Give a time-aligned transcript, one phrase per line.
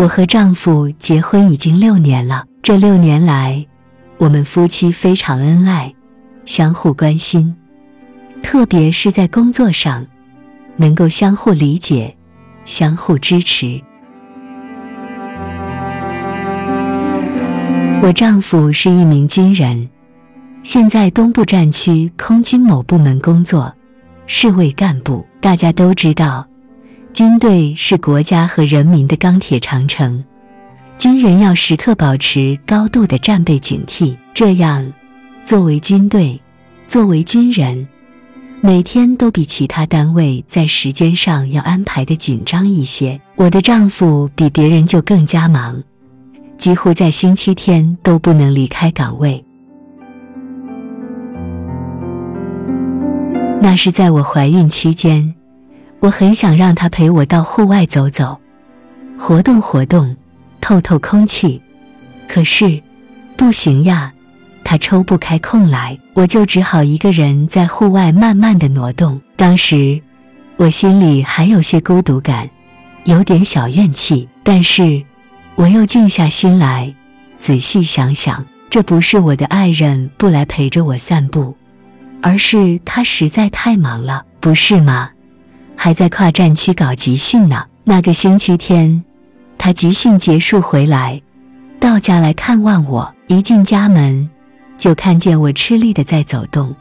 [0.00, 3.66] 我和丈夫结婚已经六年了，这六年来，
[4.16, 5.94] 我们夫妻非常恩爱，
[6.46, 7.54] 相互关心，
[8.42, 10.06] 特别是在工作上，
[10.78, 12.16] 能够相互理解，
[12.64, 13.78] 相互支持。
[18.02, 19.86] 我丈夫是一名军人，
[20.62, 23.70] 现在东部战区空军某部门工作，
[24.26, 25.26] 是位干部。
[25.42, 26.46] 大家都知道，
[27.12, 30.24] 军队是国家和人民的钢铁长城，
[30.96, 34.16] 军人要时刻保持高度的战备警惕。
[34.32, 34.90] 这样，
[35.44, 36.40] 作为军队，
[36.86, 37.86] 作为军人，
[38.62, 43.20] 每天都比其他单位在时间上要安排的紧张一些。
[43.36, 45.82] 我的丈夫比别人就更加忙。
[46.56, 49.44] 几乎在星期天都不能离开岗位。
[53.62, 55.34] 那是在我怀孕期间，
[56.00, 58.38] 我很想让他陪我到户外走走，
[59.18, 60.16] 活动活动，
[60.60, 61.60] 透透空气。
[62.26, 62.82] 可是，
[63.36, 64.12] 不行呀，
[64.64, 69.20] 他抽不开空来，我就只好一个人在户外慢慢的挪动。
[69.36, 70.00] 当时，
[70.56, 72.48] 我心里还有些孤独感，
[73.04, 75.02] 有点小怨气，但是。
[75.56, 76.94] 我又静下心来，
[77.38, 81.54] 仔细想想，这不是我的爱人不来陪着我散步，
[82.22, 85.10] 而是他实在太忙了，不是吗？
[85.82, 87.64] 还在跨战区搞集训呢。
[87.84, 89.02] 那个星期天，
[89.56, 91.22] 他集训结束回来，
[91.80, 93.10] 到家来看望我。
[93.28, 94.28] 一进家门，
[94.76, 96.76] 就看见我吃力的在走动，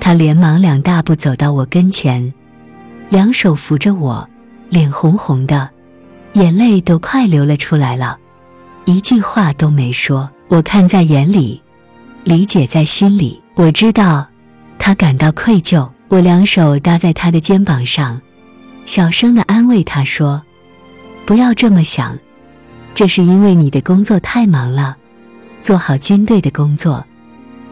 [0.00, 2.32] 他连忙两大步走到我跟前，
[3.10, 4.26] 两手扶着我，
[4.70, 5.68] 脸红红的。
[6.32, 8.16] 眼泪都快流了出来了，
[8.86, 10.30] 一句话都没说。
[10.48, 11.60] 我看在眼里，
[12.24, 13.42] 理解在心里。
[13.56, 14.26] 我知道
[14.78, 15.86] 他感到愧疚。
[16.08, 18.20] 我两手搭在他的肩膀上，
[18.86, 20.42] 小声的安慰他说
[21.26, 22.16] ：“不要这么想，
[22.94, 24.96] 这是因为你的工作太忙了。
[25.62, 27.04] 做好军队的工作，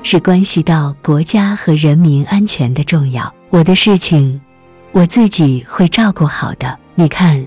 [0.03, 3.33] 是关系到国家和人民安全的重要。
[3.51, 4.41] 我的事情，
[4.93, 6.79] 我自己会照顾好的。
[6.95, 7.47] 你看。”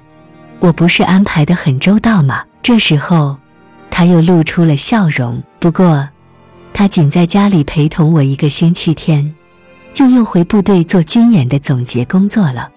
[0.60, 2.44] 我不是安排的很周到吗？
[2.64, 3.38] 这时候，
[3.92, 5.40] 他又露出了笑容。
[5.60, 6.10] 不过，
[6.74, 9.36] 他仅在家里陪同我一个星期天，
[9.98, 12.70] 就又回部队做军演的总结工作了。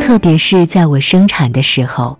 [0.00, 2.16] 特别是在我生产的时候，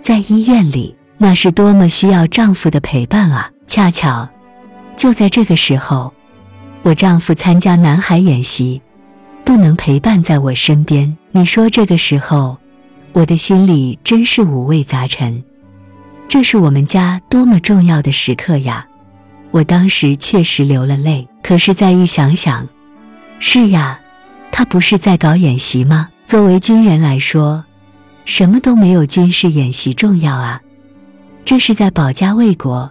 [0.00, 3.50] 在医院里，那是多么需要丈夫的陪伴啊！
[3.66, 4.26] 恰巧，
[4.96, 6.10] 就在这个时候，
[6.84, 8.80] 我丈夫参加南海演习。
[9.44, 12.56] 不能陪伴在我身边，你说这个时候，
[13.12, 15.44] 我的心里真是五味杂陈。
[16.30, 18.86] 这是我们家多么重要的时刻呀！
[19.50, 21.26] 我当时确实流了泪。
[21.42, 22.68] 可是再一想想，
[23.38, 24.00] 是呀，
[24.52, 26.08] 他不是在搞演习吗？
[26.26, 27.64] 作为军人来说，
[28.24, 30.60] 什么都没有军事演习重要啊！
[31.44, 32.90] 这是在保家卫国。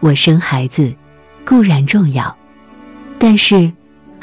[0.00, 0.92] 我生孩子
[1.46, 2.36] 固然重要，
[3.18, 3.72] 但是。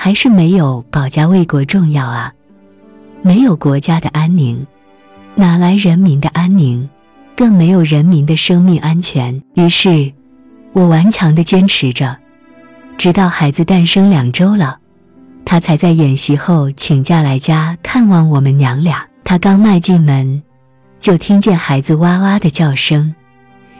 [0.03, 2.33] 还是没有保家卫国重要啊！
[3.21, 4.65] 没有国家的安宁，
[5.35, 6.89] 哪来人民的安宁？
[7.35, 9.43] 更没有人民的生命安全。
[9.53, 10.11] 于是，
[10.73, 12.17] 我顽强的坚持着，
[12.97, 14.79] 直到孩子诞生两周了，
[15.45, 19.05] 他才在演习后请假来家看望我们娘俩。
[19.23, 20.41] 他刚迈进门，
[20.99, 23.13] 就听见孩子哇哇的叫声，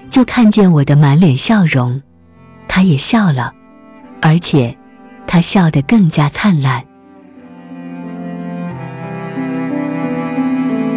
[0.10, 2.02] 就看见我的满脸笑容，
[2.68, 3.54] 他也笑了，
[4.22, 4.78] 而且。
[5.28, 6.84] 他笑得更加灿烂。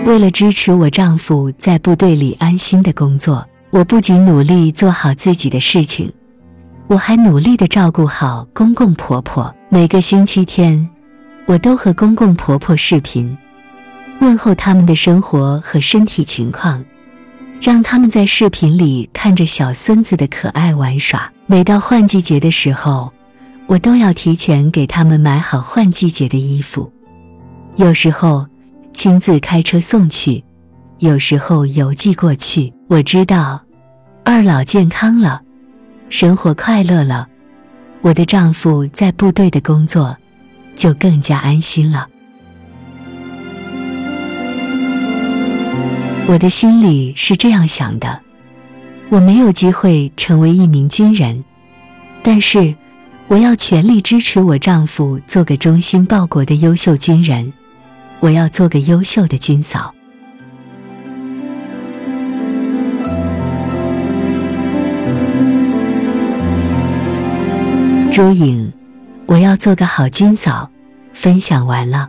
[0.04, 6.08] 为了支持我丈夫在部队里安心的工作，我不仅努力做好自己的事情，
[6.86, 9.52] 我还努力的照顾好公公婆婆。
[9.68, 10.88] 每个星期天，
[11.44, 13.36] 我都和公公婆婆视频，
[14.20, 16.84] 问候他们的生活和身体情况，
[17.60, 21.28] 让他们在视频里看着小孙子的可爱玩耍。
[21.46, 23.12] 每到换季节的时候，
[23.66, 26.92] 我都要提前给他们买好换季节的衣服，
[27.74, 28.46] 有时候
[28.92, 30.44] 亲自开车送去，
[31.00, 32.72] 有时候邮寄过去。
[32.86, 33.60] 我知道，
[34.24, 35.42] 二老健康了，
[36.08, 37.28] 生活快乐了，
[38.00, 40.16] 我的丈夫在部队的工作
[40.74, 42.08] 就更加安心了。
[46.26, 48.18] 我的心里是这样想的：
[49.10, 51.44] 我没有机会成为一名军人，
[52.22, 52.74] 但是。
[53.26, 57.50] 我要全力支持我丈夫做个忠心报国的优秀军人，
[58.20, 59.93] 我要做个优秀的军嫂。
[68.14, 68.72] 朱颖，
[69.26, 70.70] 我要做个好军嫂。
[71.12, 72.08] 分享完了。